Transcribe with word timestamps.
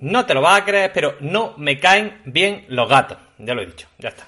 no 0.00 0.26
te 0.26 0.34
lo 0.34 0.40
vas 0.40 0.60
a 0.60 0.64
creer, 0.64 0.92
pero 0.92 1.16
no 1.20 1.54
me 1.56 1.78
caen 1.78 2.20
bien 2.24 2.64
los 2.68 2.88
gatos. 2.88 3.18
Ya 3.38 3.54
lo 3.54 3.62
he 3.62 3.66
dicho, 3.66 3.88
ya 3.98 4.10
está. 4.10 4.26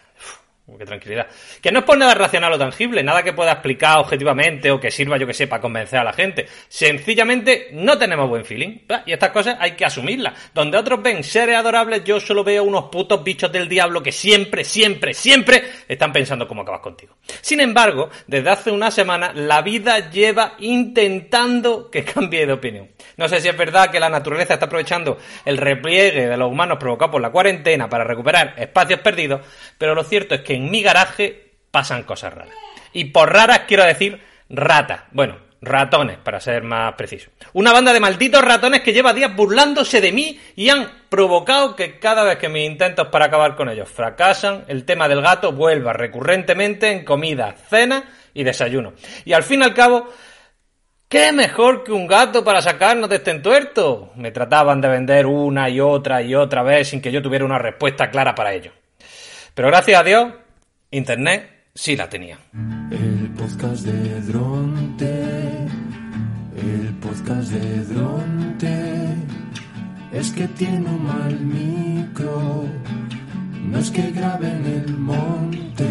Qué 0.79 0.87
tranquilidad. 0.87 1.27
Que 1.61 1.73
no 1.73 1.81
es 1.81 1.85
por 1.85 1.99
nada 1.99 2.15
racional 2.15 2.53
o 2.53 2.59
tangible, 2.59 3.03
nada 3.03 3.23
que 3.23 3.33
pueda 3.33 3.53
explicar 3.53 3.99
objetivamente 3.99 4.71
o 4.71 4.81
que 4.81 4.91
sirva, 4.91 5.17
yo 5.17 5.27
que 5.27 5.35
sé, 5.35 5.47
para 5.47 5.61
convencer 5.61 5.99
a 5.99 6.05
la 6.05 6.13
gente. 6.13 6.47
Sencillamente 6.69 7.69
no 7.73 7.99
tenemos 7.99 8.29
buen 8.29 8.45
feeling. 8.45 8.79
Y 9.07 9.13
estas 9.13 9.31
cosas 9.31 9.57
hay 9.59 9.73
que 9.73 9.85
asumirlas. 9.85 10.35
Donde 10.55 10.79
otros 10.79 11.03
ven 11.03 11.25
seres 11.25 11.57
adorables, 11.57 12.05
yo 12.05 12.21
solo 12.21 12.45
veo 12.45 12.65
unos 12.65 12.85
putos 12.85 13.23
bichos 13.25 13.51
del 13.51 13.69
diablo 13.69 14.03
que 14.03 14.13
siempre, 14.13 14.65
siempre, 14.65 15.15
siempre 15.15 15.63
están 15.89 16.13
pensando 16.13 16.47
cómo 16.47 16.63
acabas 16.63 16.81
contigo. 16.81 17.17
Sin 17.41 17.61
embargo, 17.61 18.11
desde 18.27 18.51
hace 18.51 18.71
una 18.71 18.91
semana, 18.91 19.33
la 19.35 19.63
vida 19.63 20.11
lleva 20.11 20.55
intentando 20.59 21.91
que 21.91 22.05
cambie 22.05 22.47
de 22.47 22.53
opinión. 22.53 22.89
No 23.17 23.29
sé 23.29 23.41
si 23.41 23.49
es 23.49 23.57
verdad 23.57 23.91
que 23.91 24.01
la 24.01 24.09
naturaleza 24.09 24.55
está 24.55 24.67
aprovechando 24.67 25.19
el 25.45 25.59
repliegue 25.59 26.29
de 26.29 26.37
los 26.37 26.51
humanos 26.51 26.79
provocado 26.79 27.13
por 27.13 27.21
la 27.21 27.31
cuarentena 27.31 27.89
para 27.89 28.05
recuperar 28.05 28.55
espacios 28.57 29.01
perdidos, 29.01 29.41
pero 29.77 29.95
lo 29.95 30.05
cierto 30.05 30.35
es 30.35 30.41
que 30.41 30.62
en 30.63 30.71
mi 30.71 30.83
garaje 30.83 31.51
pasan 31.71 32.05
cosas 32.05 32.33
raras. 32.33 32.55
Y 32.93 33.07
por 33.07 33.33
raras 33.33 33.63
quiero 33.67 33.85
decir 33.85 34.23
ratas. 34.49 35.03
Bueno, 35.11 35.37
ratones, 35.61 36.19
para 36.19 36.41
ser 36.41 36.63
más 36.63 36.95
preciso. 36.95 37.31
Una 37.55 37.73
banda 37.73 37.93
de 37.93 38.01
malditos 38.01 38.43
ratones 38.43 38.83
que 38.83 38.93
lleva 38.93 39.13
días 39.13 39.35
burlándose 39.35 40.01
de 40.01 40.13
mí 40.13 40.39
y 40.57 40.69
han 40.69 40.89
provocado 41.09 41.75
que 41.75 41.99
cada 41.99 42.25
vez 42.25 42.39
que 42.39 42.49
mis 42.49 42.67
intentos 42.67 43.09
para 43.09 43.27
acabar 43.27 43.57
con 43.57 43.69
ellos 43.69 43.89
fracasan, 43.89 44.65
el 44.69 44.85
tema 44.85 45.09
del 45.09 45.23
gato 45.23 45.53
vuelva 45.53 45.93
recurrentemente 45.93 46.91
en 46.91 47.05
comida, 47.05 47.55
cena 47.69 48.05
y 48.35 48.45
desayuno. 48.45 48.93
Y 49.25 49.33
al 49.33 49.43
fin 49.43 49.61
y 49.61 49.65
al 49.65 49.75
cabo, 49.75 50.09
¿Qué 51.13 51.31
mejor 51.31 51.85
que 51.85 51.93
un 51.93 52.07
gato 52.07 52.43
para 52.43 52.63
sacarnos 52.63 53.11
de 53.11 53.17
este 53.17 53.33
entuerto? 53.33 54.13
Me 54.17 54.31
trataban 54.31 54.81
de 54.81 54.89
vender 54.89 55.27
una 55.27 55.69
y 55.69 55.79
otra 55.79 56.23
y 56.23 56.35
otra 56.35 56.63
vez 56.63 56.89
sin 56.89 57.03
que 57.03 57.13
yo 57.13 57.21
tuviera 57.21 57.45
una 57.45 57.59
respuesta 57.59 58.11
clara 58.11 58.35
para 58.35 58.55
ello. 58.55 58.73
Pero 59.53 59.69
gracias 59.69 60.01
a 60.01 60.05
Dios, 60.05 60.33
Internet 60.95 61.69
sí 61.75 61.97
la 61.97 62.07
tenía. 62.07 62.39
El 62.91 63.33
podcast 63.35 63.87
de 63.87 64.21
Dronte, 64.21 65.67
el 66.55 66.95
podcast 67.01 67.51
de 67.51 67.85
Dronte, 67.85 69.15
es 70.13 70.31
que 70.33 70.47
tiene 70.49 70.87
un 70.87 71.03
mal 71.03 71.41
micro, 71.41 72.67
no 73.63 73.79
es 73.79 73.91
que 73.91 74.11
grabe 74.11 74.49
en 74.51 74.67
el 74.67 74.99
monte. 74.99 75.87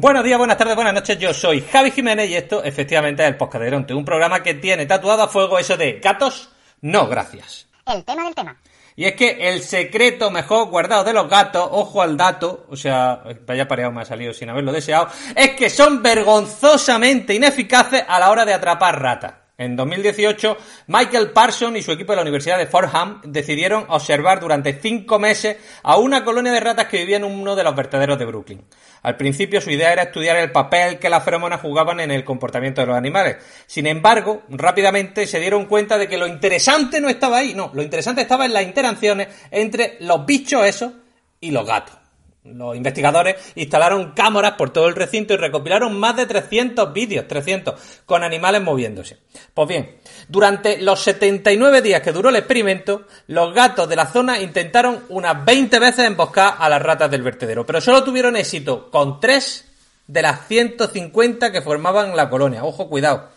Buenos 0.00 0.24
días, 0.24 0.38
buenas 0.38 0.58
tardes, 0.58 0.74
buenas 0.74 0.94
noches. 0.94 1.16
Yo 1.16 1.32
soy 1.32 1.60
Javi 1.60 1.92
Jiménez 1.92 2.28
y 2.30 2.34
esto 2.34 2.64
efectivamente 2.64 3.22
es 3.22 3.28
el 3.28 3.36
Podcast 3.36 3.62
de 3.62 3.70
Dronte, 3.70 3.94
un 3.94 4.04
programa 4.04 4.42
que 4.42 4.54
tiene 4.54 4.86
tatuado 4.86 5.22
a 5.22 5.28
fuego 5.28 5.56
eso 5.56 5.76
de 5.76 6.00
gatos, 6.02 6.50
no 6.80 7.06
gracias. 7.06 7.68
El 7.86 8.04
tema 8.04 8.24
del 8.24 8.34
tema. 8.34 8.56
Y 8.96 9.04
es 9.04 9.14
que 9.14 9.48
el 9.48 9.62
secreto 9.62 10.30
mejor 10.30 10.68
guardado 10.68 11.04
de 11.04 11.12
los 11.12 11.28
gatos, 11.28 11.68
ojo 11.70 12.02
al 12.02 12.16
dato, 12.16 12.66
o 12.68 12.76
sea, 12.76 13.22
vaya 13.46 13.66
pareado 13.68 13.92
me 13.92 14.02
ha 14.02 14.04
salido 14.04 14.32
sin 14.32 14.50
haberlo 14.50 14.72
deseado, 14.72 15.08
es 15.34 15.50
que 15.50 15.70
son 15.70 16.02
vergonzosamente 16.02 17.34
ineficaces 17.34 18.04
a 18.06 18.18
la 18.18 18.30
hora 18.30 18.44
de 18.44 18.54
atrapar 18.54 19.00
ratas. 19.00 19.39
En 19.60 19.76
2018, 19.76 20.56
Michael 20.86 21.32
Parson 21.32 21.76
y 21.76 21.82
su 21.82 21.92
equipo 21.92 22.12
de 22.12 22.16
la 22.16 22.22
Universidad 22.22 22.56
de 22.56 22.66
Fordham 22.66 23.20
decidieron 23.26 23.84
observar 23.88 24.40
durante 24.40 24.72
cinco 24.72 25.18
meses 25.18 25.58
a 25.82 25.98
una 25.98 26.24
colonia 26.24 26.50
de 26.50 26.60
ratas 26.60 26.86
que 26.86 26.96
vivía 26.96 27.18
en 27.18 27.24
uno 27.24 27.54
de 27.54 27.62
los 27.62 27.76
vertederos 27.76 28.18
de 28.18 28.24
Brooklyn. 28.24 28.64
Al 29.02 29.18
principio 29.18 29.60
su 29.60 29.70
idea 29.70 29.92
era 29.92 30.04
estudiar 30.04 30.38
el 30.38 30.50
papel 30.50 30.98
que 30.98 31.10
las 31.10 31.22
feromonas 31.22 31.60
jugaban 31.60 32.00
en 32.00 32.10
el 32.10 32.24
comportamiento 32.24 32.80
de 32.80 32.86
los 32.86 32.96
animales. 32.96 33.36
Sin 33.66 33.86
embargo, 33.86 34.44
rápidamente 34.48 35.26
se 35.26 35.40
dieron 35.40 35.66
cuenta 35.66 35.98
de 35.98 36.08
que 36.08 36.16
lo 36.16 36.26
interesante 36.26 36.98
no 36.98 37.10
estaba 37.10 37.36
ahí, 37.36 37.52
no, 37.52 37.70
lo 37.74 37.82
interesante 37.82 38.22
estaba 38.22 38.46
en 38.46 38.54
las 38.54 38.62
interacciones 38.62 39.28
entre 39.50 39.98
los 40.00 40.24
bichos 40.24 40.64
esos 40.64 40.92
y 41.38 41.50
los 41.50 41.66
gatos. 41.66 41.99
Los 42.42 42.74
investigadores 42.74 43.36
instalaron 43.54 44.12
cámaras 44.12 44.52
por 44.52 44.70
todo 44.70 44.88
el 44.88 44.94
recinto 44.94 45.34
y 45.34 45.36
recopilaron 45.36 46.00
más 46.00 46.16
de 46.16 46.24
300 46.24 46.90
vídeos, 46.90 47.28
300, 47.28 47.74
con 48.06 48.24
animales 48.24 48.62
moviéndose. 48.62 49.18
Pues 49.52 49.68
bien, 49.68 49.98
durante 50.26 50.78
los 50.78 51.02
79 51.02 51.82
días 51.82 52.00
que 52.00 52.12
duró 52.12 52.30
el 52.30 52.36
experimento, 52.36 53.02
los 53.26 53.52
gatos 53.52 53.90
de 53.90 53.96
la 53.96 54.06
zona 54.06 54.40
intentaron 54.40 55.04
unas 55.10 55.44
20 55.44 55.78
veces 55.78 56.06
emboscar 56.06 56.54
a 56.58 56.70
las 56.70 56.80
ratas 56.80 57.10
del 57.10 57.22
vertedero, 57.22 57.66
pero 57.66 57.78
solo 57.82 58.02
tuvieron 58.04 58.36
éxito 58.36 58.90
con 58.90 59.20
3 59.20 59.66
de 60.06 60.22
las 60.22 60.48
150 60.48 61.52
que 61.52 61.60
formaban 61.60 62.16
la 62.16 62.30
colonia. 62.30 62.64
Ojo, 62.64 62.88
cuidado. 62.88 63.28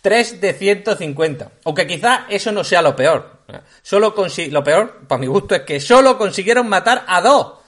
3 0.00 0.40
de 0.40 0.54
150. 0.54 1.50
Aunque 1.66 1.86
quizás 1.86 2.22
eso 2.30 2.50
no 2.50 2.64
sea 2.64 2.80
lo 2.80 2.96
peor. 2.96 3.42
Solo 3.82 4.14
lo 4.50 4.64
peor, 4.64 5.00
para 5.06 5.20
mi 5.20 5.26
gusto, 5.26 5.54
es 5.54 5.62
que 5.62 5.80
solo 5.80 6.16
consiguieron 6.16 6.66
matar 6.66 7.04
a 7.06 7.20
dos 7.20 7.61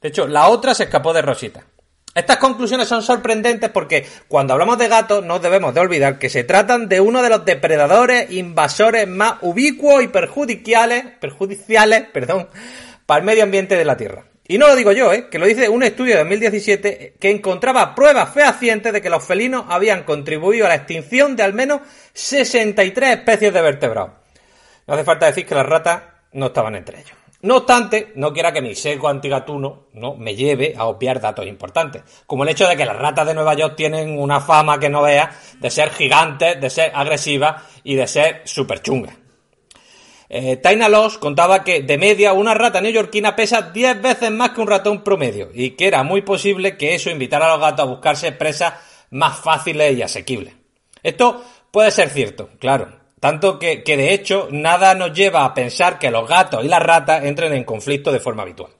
de 0.00 0.08
hecho, 0.08 0.26
la 0.26 0.48
otra 0.48 0.74
se 0.74 0.84
escapó 0.84 1.12
de 1.12 1.22
Rosita. 1.22 1.64
Estas 2.14 2.38
conclusiones 2.38 2.88
son 2.88 3.02
sorprendentes 3.02 3.70
porque 3.70 4.06
cuando 4.26 4.52
hablamos 4.52 4.78
de 4.78 4.88
gatos 4.88 5.24
no 5.24 5.38
debemos 5.38 5.74
de 5.74 5.80
olvidar 5.80 6.18
que 6.18 6.28
se 6.28 6.42
tratan 6.42 6.88
de 6.88 7.00
uno 7.00 7.22
de 7.22 7.28
los 7.28 7.44
depredadores 7.44 8.30
invasores 8.32 9.06
más 9.06 9.34
ubicuos 9.42 10.02
y 10.02 10.08
perjudiciales, 10.08 11.04
perjudiciales, 11.20 12.06
perdón, 12.12 12.48
para 13.06 13.20
el 13.20 13.24
medio 13.24 13.44
ambiente 13.44 13.76
de 13.76 13.84
la 13.84 13.96
Tierra. 13.96 14.24
Y 14.50 14.56
no 14.56 14.66
lo 14.66 14.76
digo 14.76 14.92
yo, 14.92 15.12
¿eh? 15.12 15.28
que 15.30 15.38
lo 15.38 15.46
dice 15.46 15.68
un 15.68 15.82
estudio 15.82 16.14
de 16.14 16.20
2017 16.20 17.16
que 17.20 17.30
encontraba 17.30 17.94
pruebas 17.94 18.32
fehacientes 18.32 18.94
de 18.94 19.02
que 19.02 19.10
los 19.10 19.22
felinos 19.22 19.66
habían 19.68 20.04
contribuido 20.04 20.64
a 20.64 20.70
la 20.70 20.74
extinción 20.74 21.36
de 21.36 21.42
al 21.42 21.52
menos 21.52 21.82
63 22.14 23.16
especies 23.18 23.52
de 23.52 23.60
vertebrados. 23.60 24.12
No 24.86 24.94
hace 24.94 25.04
falta 25.04 25.26
decir 25.26 25.44
que 25.44 25.54
las 25.54 25.66
ratas 25.66 26.02
no 26.32 26.46
estaban 26.46 26.74
entre 26.76 27.00
ellos. 27.00 27.12
No 27.40 27.58
obstante, 27.58 28.12
no 28.16 28.32
quiera 28.32 28.52
que 28.52 28.60
mi 28.60 28.74
sesgo 28.74 29.08
antigatuno 29.08 29.86
¿no? 29.92 30.16
me 30.16 30.34
lleve 30.34 30.74
a 30.76 30.86
obviar 30.86 31.20
datos 31.20 31.46
importantes, 31.46 32.02
como 32.26 32.42
el 32.42 32.48
hecho 32.48 32.66
de 32.66 32.76
que 32.76 32.84
las 32.84 32.96
ratas 32.96 33.28
de 33.28 33.34
Nueva 33.34 33.54
York 33.54 33.74
tienen 33.76 34.18
una 34.18 34.40
fama 34.40 34.80
que 34.80 34.88
no 34.88 35.02
vea 35.02 35.30
de 35.60 35.70
ser 35.70 35.90
gigantes, 35.90 36.60
de 36.60 36.68
ser 36.68 36.90
agresivas 36.92 37.62
y 37.84 37.94
de 37.94 38.08
ser 38.08 38.42
súper 38.44 38.82
chungas. 38.82 39.14
Eh, 40.28 40.56
Taina 40.56 40.88
Loss 40.88 41.16
contaba 41.18 41.62
que 41.62 41.82
de 41.82 41.96
media 41.96 42.32
una 42.32 42.54
rata 42.54 42.80
neoyorquina 42.80 43.36
pesa 43.36 43.62
10 43.62 44.02
veces 44.02 44.30
más 44.32 44.50
que 44.50 44.60
un 44.60 44.66
ratón 44.66 45.02
promedio 45.02 45.50
y 45.54 45.70
que 45.70 45.86
era 45.86 46.02
muy 46.02 46.22
posible 46.22 46.76
que 46.76 46.94
eso 46.94 47.08
invitara 47.08 47.46
a 47.46 47.52
los 47.52 47.60
gatos 47.60 47.86
a 47.86 47.88
buscarse 47.88 48.32
presas 48.32 48.74
más 49.10 49.38
fáciles 49.38 49.96
y 49.96 50.02
asequibles. 50.02 50.54
Esto 51.02 51.42
puede 51.70 51.92
ser 51.92 52.10
cierto, 52.10 52.50
claro, 52.58 52.97
tanto 53.20 53.58
que, 53.58 53.82
de 53.84 54.14
hecho 54.14 54.48
nada 54.50 54.94
nos 54.94 55.12
lleva 55.12 55.44
a 55.44 55.54
pensar 55.54 55.98
que 55.98 56.10
los 56.10 56.28
gatos 56.28 56.64
y 56.64 56.68
las 56.68 56.82
ratas 56.82 57.24
entren 57.24 57.52
en 57.52 57.64
conflicto 57.64 58.12
de 58.12 58.20
forma 58.20 58.42
habitual. 58.42 58.72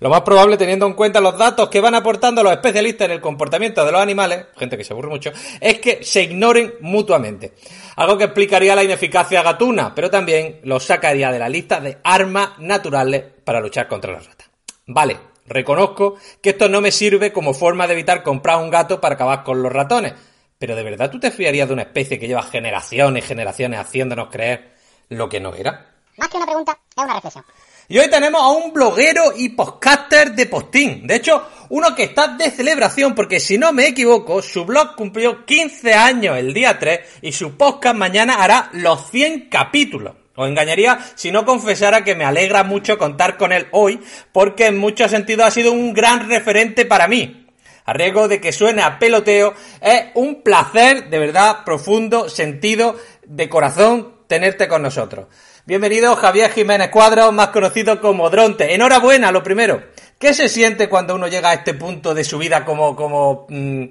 Lo 0.00 0.10
más 0.10 0.22
probable, 0.22 0.56
teniendo 0.56 0.86
en 0.86 0.94
cuenta 0.94 1.20
los 1.20 1.38
datos 1.38 1.68
que 1.68 1.80
van 1.80 1.94
aportando 1.94 2.42
los 2.42 2.52
especialistas 2.52 3.04
en 3.06 3.12
el 3.12 3.20
comportamiento 3.20 3.84
de 3.84 3.92
los 3.92 4.00
animales, 4.00 4.46
gente 4.56 4.76
que 4.76 4.84
se 4.84 4.92
aburre 4.92 5.08
mucho, 5.08 5.30
es 5.60 5.78
que 5.78 6.02
se 6.02 6.22
ignoren 6.22 6.74
mutuamente. 6.80 7.52
Algo 7.96 8.18
que 8.18 8.24
explicaría 8.24 8.74
la 8.74 8.82
ineficacia 8.82 9.42
gatuna, 9.42 9.94
pero 9.94 10.10
también 10.10 10.60
lo 10.64 10.80
sacaría 10.80 11.30
de 11.30 11.38
la 11.38 11.48
lista 11.48 11.80
de 11.80 11.98
armas 12.02 12.58
naturales 12.58 13.22
para 13.44 13.60
luchar 13.60 13.86
contra 13.86 14.12
las 14.12 14.26
ratas. 14.26 14.50
Vale, 14.86 15.18
reconozco 15.46 16.16
que 16.40 16.50
esto 16.50 16.68
no 16.68 16.80
me 16.80 16.90
sirve 16.90 17.32
como 17.32 17.54
forma 17.54 17.86
de 17.86 17.92
evitar 17.92 18.22
comprar 18.22 18.58
un 18.58 18.70
gato 18.70 19.00
para 19.00 19.14
acabar 19.14 19.44
con 19.44 19.62
los 19.62 19.72
ratones, 19.72 20.14
pero 20.62 20.76
¿de 20.76 20.84
verdad 20.84 21.10
tú 21.10 21.18
te 21.18 21.32
fiarías 21.32 21.66
de 21.66 21.74
una 21.74 21.82
especie 21.82 22.20
que 22.20 22.28
lleva 22.28 22.44
generaciones 22.44 23.24
y 23.24 23.26
generaciones 23.26 23.80
haciéndonos 23.80 24.28
creer 24.30 24.70
lo 25.08 25.28
que 25.28 25.40
no 25.40 25.52
era? 25.52 25.92
Más 26.16 26.28
que 26.28 26.36
una 26.36 26.46
pregunta, 26.46 26.78
es 26.96 27.02
una 27.02 27.14
reflexión. 27.14 27.44
Y 27.88 27.98
hoy 27.98 28.08
tenemos 28.08 28.40
a 28.40 28.50
un 28.50 28.72
bloguero 28.72 29.32
y 29.36 29.48
podcaster 29.48 30.36
de 30.36 30.46
postín. 30.46 31.04
De 31.04 31.16
hecho, 31.16 31.48
uno 31.70 31.96
que 31.96 32.04
está 32.04 32.28
de 32.28 32.48
celebración 32.52 33.16
porque 33.16 33.40
si 33.40 33.58
no 33.58 33.72
me 33.72 33.88
equivoco, 33.88 34.40
su 34.40 34.64
blog 34.64 34.94
cumplió 34.94 35.44
15 35.44 35.94
años 35.94 36.38
el 36.38 36.54
día 36.54 36.78
3 36.78 37.00
y 37.22 37.32
su 37.32 37.56
podcast 37.56 37.96
mañana 37.96 38.34
hará 38.34 38.70
los 38.72 39.10
100 39.10 39.48
capítulos. 39.48 40.14
Os 40.36 40.48
engañaría 40.48 40.96
si 41.16 41.32
no 41.32 41.44
confesara 41.44 42.04
que 42.04 42.14
me 42.14 42.24
alegra 42.24 42.62
mucho 42.62 42.98
contar 42.98 43.36
con 43.36 43.50
él 43.50 43.66
hoy 43.72 43.98
porque 44.30 44.66
en 44.66 44.78
muchos 44.78 45.10
sentidos 45.10 45.44
ha 45.44 45.50
sido 45.50 45.72
un 45.72 45.92
gran 45.92 46.28
referente 46.28 46.84
para 46.84 47.08
mí 47.08 47.41
a 47.84 48.28
de 48.28 48.40
que 48.40 48.52
suene 48.52 48.82
a 48.82 48.98
peloteo, 48.98 49.54
es 49.80 50.04
un 50.14 50.42
placer 50.42 51.10
de 51.10 51.18
verdad 51.18 51.64
profundo, 51.64 52.28
sentido, 52.28 52.96
de 53.24 53.48
corazón, 53.48 54.14
tenerte 54.26 54.68
con 54.68 54.82
nosotros. 54.82 55.26
Bienvenido 55.64 56.16
Javier 56.16 56.50
Jiménez 56.52 56.90
Cuadros, 56.90 57.32
más 57.32 57.48
conocido 57.48 58.00
como 58.00 58.30
Dronte. 58.30 58.74
Enhorabuena, 58.74 59.30
lo 59.30 59.42
primero. 59.42 59.82
¿Qué 60.18 60.34
se 60.34 60.48
siente 60.48 60.88
cuando 60.88 61.14
uno 61.14 61.28
llega 61.28 61.50
a 61.50 61.54
este 61.54 61.74
punto 61.74 62.14
de 62.14 62.24
su 62.24 62.38
vida 62.38 62.64
como... 62.64 62.96
como 62.96 63.46
mm, 63.48 63.84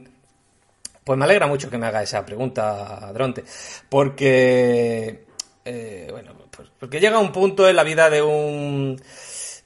Pues 1.03 1.17
me 1.17 1.25
alegra 1.25 1.47
mucho 1.47 1.69
que 1.69 1.77
me 1.77 1.87
haga 1.87 2.03
esa 2.03 2.25
pregunta, 2.25 3.11
Dronte, 3.13 3.43
porque... 3.89 5.25
Eh, 5.63 6.07
bueno, 6.11 6.33
pues 6.49 6.69
porque 6.79 6.99
llega 6.99 7.19
un 7.19 7.31
punto 7.31 7.69
en 7.69 7.75
la 7.75 7.83
vida 7.83 8.09
de 8.09 8.21
un 8.21 8.99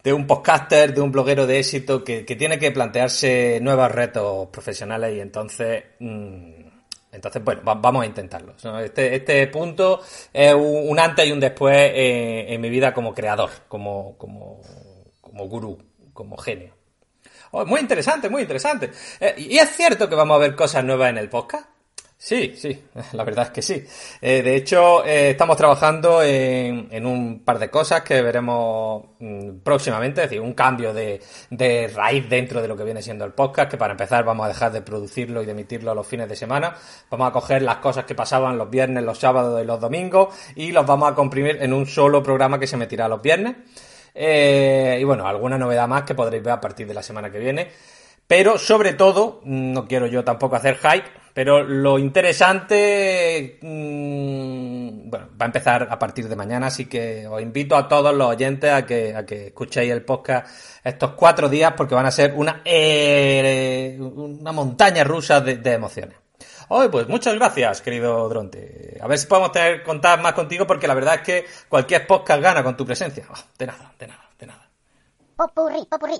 de 0.05 0.13
un 0.13 0.27
podcaster, 0.27 0.93
de 0.93 1.01
un 1.01 1.11
bloguero 1.11 1.47
de 1.47 1.57
éxito 1.57 2.03
que, 2.03 2.21
tiene 2.23 2.59
que 2.59 2.69
plantearse 2.69 3.57
nuevos 3.59 3.91
retos 3.91 4.49
profesionales 4.49 5.15
y 5.15 5.19
entonces 5.19 5.83
mm, 5.99 6.51
Entonces, 7.11 7.43
bueno, 7.43 7.61
vamos 7.63 8.03
a 8.03 8.05
intentarlo. 8.05 8.53
Este, 8.83 9.15
este 9.15 9.47
punto 9.47 10.01
es 10.31 10.53
un 10.53 10.99
antes 10.99 11.27
y 11.27 11.31
un 11.31 11.39
después 11.39 11.91
en 11.95 12.61
mi 12.61 12.69
vida 12.69 12.93
como 12.93 13.15
creador, 13.15 13.49
como, 13.67 14.15
como, 14.19 14.61
como 15.21 15.47
gurú, 15.47 15.79
como 16.13 16.37
genio. 16.37 16.75
Oh, 17.49 17.65
muy 17.65 17.79
interesante, 17.79 18.29
muy 18.29 18.43
interesante. 18.43 18.91
Eh, 19.19 19.33
y 19.37 19.57
es 19.57 19.69
cierto 19.71 20.07
que 20.07 20.13
vamos 20.13 20.35
a 20.35 20.39
ver 20.39 20.55
cosas 20.55 20.83
nuevas 20.83 21.09
en 21.09 21.17
el 21.17 21.29
podcast. 21.29 21.67
Sí, 22.25 22.55
sí, 22.55 22.75
la 23.13 23.23
verdad 23.23 23.45
es 23.45 23.51
que 23.51 23.61
sí. 23.61 23.85
Eh, 24.19 24.41
de 24.41 24.55
hecho, 24.55 25.05
eh, 25.05 25.29
estamos 25.29 25.55
trabajando 25.57 26.23
en, 26.23 27.05
un 27.05 27.43
par 27.45 27.59
de 27.59 27.69
cosas 27.69 28.01
que 28.01 28.19
veremos 28.19 29.09
mm, 29.19 29.59
próximamente, 29.63 30.23
es 30.23 30.29
decir, 30.31 30.41
un 30.41 30.55
cambio 30.55 30.91
de, 30.91 31.21
raíz 31.93 32.27
dentro 32.27 32.63
de 32.63 32.67
lo 32.67 32.75
que 32.75 32.83
viene 32.83 33.03
siendo 33.03 33.25
el 33.25 33.33
podcast, 33.33 33.69
que 33.69 33.77
para 33.77 33.91
empezar 33.91 34.25
vamos 34.25 34.45
a 34.45 34.47
dejar 34.47 34.71
de 34.71 34.81
producirlo 34.81 35.43
y 35.43 35.45
de 35.45 35.51
emitirlo 35.51 35.93
los 35.93 36.07
fines 36.07 36.27
de 36.27 36.35
semana. 36.35 36.75
Vamos 37.11 37.29
a 37.29 37.31
coger 37.31 37.61
las 37.61 37.75
cosas 37.75 38.05
que 38.05 38.15
pasaban 38.15 38.57
los 38.57 38.71
viernes, 38.71 39.03
los 39.03 39.19
sábados 39.19 39.61
y 39.61 39.65
los 39.67 39.79
domingos 39.79 40.33
y 40.55 40.71
los 40.71 40.83
vamos 40.83 41.11
a 41.11 41.13
comprimir 41.13 41.59
en 41.61 41.73
un 41.73 41.85
solo 41.85 42.23
programa 42.23 42.57
que 42.57 42.65
se 42.65 42.75
emitirá 42.75 43.07
los 43.07 43.21
viernes. 43.21 43.55
Eh, 44.15 44.97
y 44.99 45.03
bueno, 45.03 45.27
alguna 45.27 45.59
novedad 45.59 45.87
más 45.87 46.01
que 46.01 46.15
podréis 46.15 46.41
ver 46.41 46.53
a 46.53 46.61
partir 46.61 46.87
de 46.87 46.95
la 46.95 47.03
semana 47.03 47.29
que 47.29 47.37
viene. 47.37 47.67
Pero 48.25 48.57
sobre 48.57 48.93
todo, 48.93 49.41
no 49.43 49.87
quiero 49.87 50.07
yo 50.07 50.23
tampoco 50.23 50.55
hacer 50.55 50.77
hype, 50.77 51.24
pero 51.35 51.63
lo 51.65 51.99
interesante, 51.99 53.59
mm, 53.61 55.09
bueno, 55.09 55.27
va 55.39 55.43
a 55.43 55.45
empezar 55.47 55.85
a 55.91 55.99
partir 55.99 56.29
de 56.29 56.35
mañana, 56.37 56.67
así 56.67 56.85
que 56.85 57.27
os 57.27 57.41
invito 57.41 57.75
a 57.75 57.89
todos 57.89 58.15
los 58.15 58.29
oyentes 58.29 58.71
a 58.71 58.85
que, 58.85 59.13
a 59.13 59.25
que 59.25 59.47
escuchéis 59.47 59.91
el 59.91 60.05
podcast 60.05 60.47
estos 60.81 61.11
cuatro 61.11 61.49
días 61.49 61.73
porque 61.75 61.93
van 61.93 62.05
a 62.05 62.11
ser 62.11 62.33
una, 62.37 62.61
eh, 62.63 63.97
una 63.99 64.53
montaña 64.53 65.03
rusa 65.03 65.41
de, 65.41 65.73
emociones. 65.73 66.17
Hoy, 66.69 66.87
pues 66.87 67.09
muchas 67.09 67.35
gracias, 67.35 67.81
querido 67.81 68.29
Dronte. 68.29 68.97
A 69.01 69.07
ver 69.09 69.17
si 69.17 69.27
podemos 69.27 69.51
tener, 69.51 69.83
contar 69.83 70.21
más 70.21 70.31
contigo 70.31 70.65
porque 70.65 70.87
la 70.87 70.93
verdad 70.93 71.15
es 71.15 71.21
que 71.21 71.45
cualquier 71.67 72.07
podcast 72.07 72.41
gana 72.41 72.63
con 72.63 72.77
tu 72.77 72.85
presencia. 72.85 73.25
Ah, 73.29 73.43
de 73.59 73.67
nada, 73.67 73.93
de 73.99 74.07
nada, 74.07 74.29
de 74.39 74.47
nada. 74.47 74.69
Popurri, 75.35 75.85
popurri. 75.89 76.15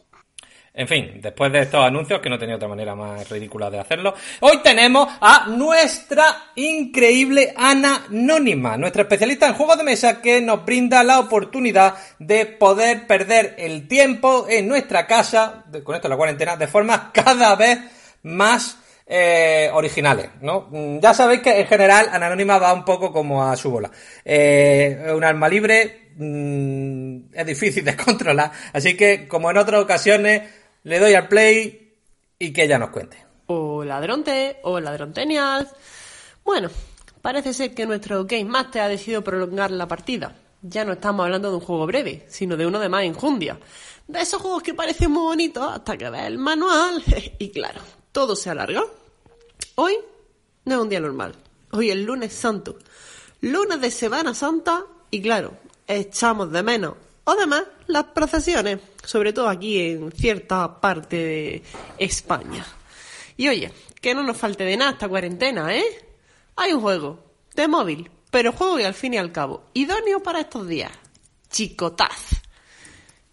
En 0.78 0.90
fin, 0.90 1.22
después 1.22 1.54
de 1.54 1.62
estos 1.62 1.86
anuncios, 1.86 2.20
que 2.20 2.30
no 2.30 2.38
tenía 2.38 2.58
otra 2.58 2.68
manera 2.68 2.96
más 2.96 3.30
ridícula 3.30 3.70
de 3.70 3.80
hacerlo, 3.80 4.14
hoy 4.42 4.60
tenemos 4.62 5.08
a 5.22 5.48
nuestra 5.48 6.52
increíble 6.56 7.54
Anónima, 7.56 8.76
nuestra 8.76 9.04
especialista 9.04 9.48
en 9.48 9.54
juegos 9.54 9.78
de 9.78 9.86
mesa 9.86 10.22
que 10.22 10.42
nos 10.42 10.66
brinda 10.66 11.02
la 11.02 11.20
oportunidad 11.20 11.96
de 12.20 12.46
poder 12.46 13.08
perder 13.08 13.56
el 13.58 13.88
tiempo 13.88 14.48
en 14.50 14.68
nuestra 14.68 15.08
casa, 15.08 15.64
con 15.82 15.96
esto 15.96 16.10
la 16.10 16.18
cuarentena, 16.18 16.58
de 16.58 16.68
formas 16.68 17.04
cada 17.14 17.56
vez 17.56 17.80
más 18.24 18.78
eh, 19.08 19.70
originales, 19.72 20.28
¿no? 20.42 20.68
Mm, 20.72 21.00
ya 21.00 21.14
sabéis 21.14 21.40
que 21.40 21.58
en 21.58 21.68
general 21.68 22.10
Anónima 22.12 22.58
va 22.58 22.74
un 22.74 22.84
poco 22.84 23.14
como 23.14 23.46
a 23.46 23.56
su 23.56 23.72
bola. 23.72 23.90
Eh, 24.26 25.10
un 25.16 25.24
arma 25.24 25.48
libre 25.48 26.10
mm, 26.18 27.34
es 27.34 27.46
difícil 27.46 27.86
de 27.86 27.96
controlar, 27.96 28.52
así 28.74 28.98
que 28.98 29.26
como 29.26 29.50
en 29.50 29.58
otras 29.58 29.80
ocasiones 29.80 30.65
le 30.86 31.00
doy 31.00 31.16
al 31.16 31.28
play 31.28 31.94
y 32.38 32.54
que 32.54 32.64
ella 32.64 32.78
nos 32.78 32.92
cuente. 32.92 33.18
Hola 33.48 34.00
Dronte, 34.02 34.60
hola 34.64 34.94
Drontenials. 34.94 35.70
Bueno, 36.44 36.70
parece 37.22 37.54
ser 37.54 37.74
que 37.74 37.88
nuestro 37.88 38.26
Game 38.26 38.46
Master 38.46 38.84
ha 38.84 38.88
decidido 38.88 39.24
prolongar 39.24 39.72
la 39.72 39.88
partida. 39.88 40.36
Ya 40.62 40.86
no 40.86 40.94
estamos 40.94 41.26
hablando 41.26 41.50
de 41.50 41.56
un 41.56 41.62
juego 41.62 41.88
breve, 41.88 42.26
sino 42.30 42.56
de 42.56 42.68
uno 42.68 42.80
de 42.80 42.90
más 42.90 43.04
enjundia. 43.04 43.60
De 44.08 44.22
esos 44.22 44.40
juegos 44.40 44.62
que 44.62 44.76
parecen 44.76 45.12
muy 45.12 45.24
bonitos 45.24 45.68
hasta 45.72 45.98
que 45.98 46.10
ves 46.10 46.26
el 46.26 46.38
manual 46.38 47.04
y 47.40 47.50
claro, 47.50 47.82
todo 48.12 48.36
se 48.36 48.52
alarga. 48.52 48.84
Hoy 49.74 49.98
no 50.66 50.76
es 50.76 50.82
un 50.82 50.90
día 50.90 51.00
normal. 51.00 51.34
Hoy 51.72 51.90
es 51.90 51.98
lunes 51.98 52.32
santo. 52.32 52.78
Lunes 53.42 53.82
de 53.82 53.90
Semana 53.90 54.36
Santa 54.36 54.86
y 55.10 55.20
claro, 55.20 55.58
echamos 55.88 56.52
de 56.52 56.62
menos 56.62 56.94
o 57.26 57.32
además, 57.32 57.64
las 57.88 58.06
procesiones, 58.06 58.80
sobre 59.04 59.34
todo 59.34 59.50
aquí 59.50 59.82
en 59.82 60.12
cierta 60.12 60.80
parte 60.80 61.18
de 61.18 61.64
España. 61.98 62.66
Y 63.36 63.50
oye, 63.50 63.74
que 64.00 64.14
no 64.14 64.24
nos 64.24 64.38
falte 64.38 64.64
de 64.64 64.78
nada 64.78 64.92
esta 64.92 65.10
cuarentena, 65.10 65.76
¿eh? 65.76 65.84
Hay 66.56 66.72
un 66.72 66.82
juego 66.82 67.24
de 67.56 67.68
móvil, 67.68 68.12
pero 68.30 68.52
juego 68.52 68.78
que 68.78 68.86
al 68.86 68.94
fin 68.94 69.16
y 69.16 69.18
al 69.18 69.32
cabo, 69.32 69.64
idóneo 69.74 70.22
para 70.22 70.42
estos 70.42 70.68
días. 70.68 70.92
Chicotaz. 71.50 72.42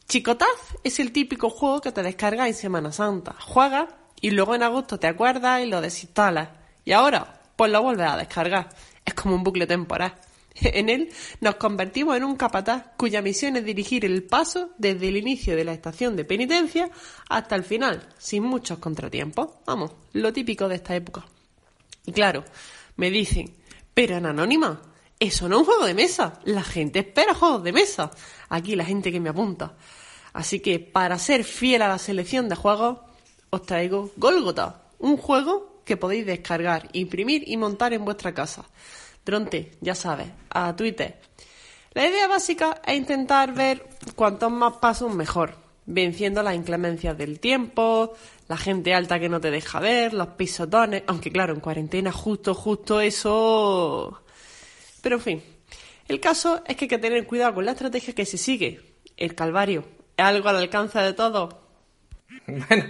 Chicotaz 0.09 0.77
es 0.83 0.99
el 0.99 1.12
típico 1.12 1.50
juego 1.50 1.81
que 1.81 1.93
te 1.93 2.03
descargas 2.03 2.49
en 2.49 2.55
Semana 2.55 2.93
Santa. 2.93 3.35
Juegas 3.41 3.89
y 4.21 4.31
luego 4.31 4.55
en 4.55 4.62
agosto 4.62 4.99
te 4.99 5.06
acuerdas 5.06 5.62
y 5.62 5.67
lo 5.67 5.81
desinstalas. 5.81 6.49
Y 6.85 6.93
ahora, 6.93 7.41
pues 7.56 7.71
lo 7.71 7.83
vuelves 7.83 8.09
a 8.09 8.17
descargar. 8.17 8.71
Es 9.05 9.15
como 9.15 9.35
un 9.35 9.44
bucle 9.44 9.67
temporal. 9.67 10.15
En 10.60 10.88
él 10.88 11.10
nos 11.40 11.56
convertimos 11.56 12.16
en 12.16 12.25
un 12.25 12.37
capataz 12.37 12.93
cuya 12.96 13.22
misión 13.22 13.56
es 13.56 13.64
dirigir 13.64 14.04
el 14.04 14.25
paso 14.25 14.70
desde 14.78 15.08
el 15.08 15.16
inicio 15.16 15.56
de 15.56 15.64
la 15.64 15.72
estación 15.72 16.16
de 16.16 16.25
penitencia 16.25 16.90
hasta 17.28 17.56
el 17.56 17.64
final, 17.64 18.08
sin 18.19 18.43
muchos 18.43 18.78
contratiempos. 18.78 19.49
Vamos, 19.66 19.93
lo 20.12 20.32
típico 20.32 20.69
de 20.69 20.76
esta 20.76 20.94
época. 20.94 21.25
Y 22.04 22.12
claro, 22.12 22.44
me 22.96 23.10
dicen, 23.10 23.54
pero 23.94 24.16
en 24.16 24.26
Anónima, 24.26 24.82
eso 25.19 25.49
no 25.49 25.56
es 25.56 25.60
un 25.60 25.66
juego 25.66 25.87
de 25.87 25.94
mesa. 25.94 26.40
La 26.44 26.62
gente 26.62 26.98
espera 26.98 27.34
juegos 27.34 27.62
de 27.62 27.72
mesa. 27.72 28.10
Aquí 28.48 28.75
la 28.75 28.84
gente 28.84 29.12
que 29.12 29.20
me 29.20 29.31
apunta. 29.31 29.75
Así 30.32 30.60
que 30.60 30.81
para 30.81 31.19
ser 31.19 31.44
fiel 31.44 31.82
a 31.82 31.88
la 31.88 31.98
selección 31.98 32.48
de 32.48 32.56
juegos, 32.56 32.98
os 33.50 33.62
traigo 33.62 34.10
Golgota, 34.16 34.82
un 34.98 35.16
juego 35.16 35.82
que 35.84 35.96
podéis 35.96 36.25
descargar, 36.25 36.88
imprimir 36.93 37.44
y 37.46 37.56
montar 37.56 37.93
en 37.93 38.05
vuestra 38.05 38.32
casa. 38.32 38.64
Dronte, 39.24 39.72
ya 39.80 39.94
sabes, 39.94 40.28
a 40.50 40.74
Twitter. 40.74 41.20
La 41.94 42.06
idea 42.06 42.26
básica 42.26 42.80
es 42.86 42.96
intentar 42.96 43.52
ver 43.52 43.86
cuantos 44.14 44.50
más 44.50 44.74
pasos 44.74 45.14
mejor, 45.14 45.56
venciendo 45.86 46.42
las 46.42 46.54
inclemencias 46.54 47.16
del 47.19 47.38
tiempo, 47.38 48.14
la 48.48 48.56
gente 48.56 48.94
alta 48.94 49.20
que 49.20 49.28
no 49.28 49.40
te 49.40 49.50
deja 49.50 49.78
ver, 49.80 50.14
los 50.14 50.28
pisotones, 50.28 51.02
aunque 51.06 51.30
claro, 51.30 51.52
en 51.52 51.60
cuarentena 51.60 52.12
justo, 52.12 52.54
justo 52.54 53.00
eso... 53.00 54.22
Pero 55.02 55.16
en 55.16 55.22
fin, 55.22 55.42
el 56.08 56.20
caso 56.20 56.62
es 56.66 56.76
que 56.76 56.84
hay 56.84 56.88
que 56.88 56.98
tener 56.98 57.26
cuidado 57.26 57.54
con 57.54 57.64
la 57.64 57.72
estrategia 57.72 58.14
que 58.14 58.24
se 58.24 58.38
sigue. 58.38 58.80
El 59.16 59.34
calvario 59.34 59.84
es 60.16 60.24
algo 60.24 60.48
al 60.48 60.56
alcance 60.56 60.98
de 60.98 61.12
todos. 61.12 61.54
Bueno, 62.46 62.84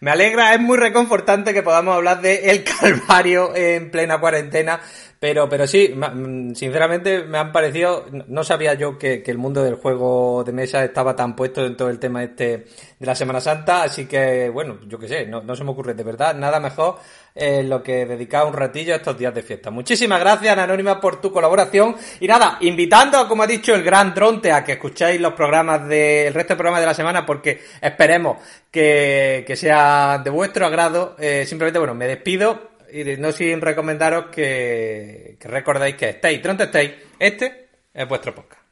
me 0.00 0.10
alegra, 0.10 0.54
es 0.54 0.60
muy 0.60 0.76
reconfortante 0.78 1.54
que 1.54 1.62
podamos 1.62 1.94
hablar 1.94 2.20
de 2.20 2.50
el 2.50 2.64
calvario 2.80 3.54
en 3.54 3.90
plena 3.90 4.18
cuarentena, 4.18 4.80
pero, 5.18 5.48
pero 5.48 5.66
sí, 5.66 5.94
mm, 5.94 6.54
sinceramente 6.54 7.24
me 7.24 7.38
han 7.38 7.50
parecido, 7.50 8.06
no 8.28 8.44
sabía 8.44 8.74
yo 8.74 8.98
que, 8.98 9.22
el 9.26 9.38
mundo 9.38 9.62
del 9.62 9.76
juego 9.76 10.44
de 10.44 10.52
mesa 10.52 10.84
estaba 10.84 11.16
tan 11.16 11.34
puesto 11.34 11.64
en 11.64 11.76
todo 11.76 11.88
el 11.88 11.98
tema 11.98 12.22
este 12.22 12.66
de 12.98 13.06
la 13.06 13.14
Semana 13.14 13.40
Santa, 13.40 13.82
así 13.84 14.06
que 14.06 14.50
bueno, 14.50 14.78
yo 14.86 14.98
qué 14.98 15.08
sé, 15.08 15.26
no, 15.26 15.56
se 15.56 15.64
me 15.64 15.70
ocurre 15.70 15.94
de 15.94 16.02
verdad 16.02 16.34
nada 16.34 16.60
mejor 16.60 16.96
eh, 17.34 17.62
lo 17.62 17.82
que 17.82 18.06
dedicar 18.06 18.46
un 18.46 18.52
ratillo 18.52 18.94
a 18.94 18.96
estos 18.96 19.18
días 19.18 19.34
de 19.34 19.42
fiesta. 19.42 19.70
Muchísimas 19.70 20.20
gracias, 20.20 20.56
Anónima, 20.56 21.00
por 21.00 21.20
tu 21.20 21.30
colaboración. 21.30 21.96
Y 22.20 22.26
nada, 22.26 22.56
invitando, 22.60 23.28
como 23.28 23.42
ha 23.42 23.46
dicho 23.46 23.74
el 23.74 23.82
gran 23.82 24.14
Dronte, 24.14 24.52
a 24.52 24.64
que 24.64 24.72
escuchéis 24.72 25.20
los 25.20 25.34
programas 25.34 25.86
de, 25.86 26.28
el 26.28 26.34
resto 26.34 26.54
de 26.54 26.56
programas 26.56 26.80
de 26.80 26.86
la 26.86 26.94
semana, 26.94 27.26
porque 27.26 27.60
esperemos 27.80 28.38
que, 28.70 29.44
que 29.46 29.54
sea 29.54 30.20
de 30.24 30.30
vuestro 30.30 30.64
agrado. 30.64 31.14
Eh, 31.18 31.44
simplemente, 31.46 31.78
bueno, 31.78 31.94
me 31.94 32.06
despido 32.06 32.75
y 32.96 33.16
no 33.18 33.30
sin 33.32 33.60
recomendaros 33.60 34.26
que, 34.26 35.36
que 35.38 35.48
recordéis 35.48 35.96
que 35.96 36.08
estéis, 36.10 36.42
donde 36.42 36.64
estéis, 36.64 36.92
este 37.18 37.68
es 37.92 38.08
vuestro 38.08 38.34
podcast. 38.34 38.65